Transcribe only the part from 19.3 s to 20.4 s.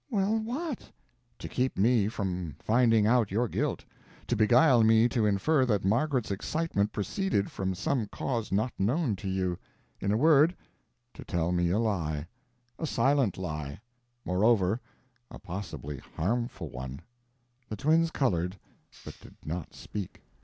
not speak.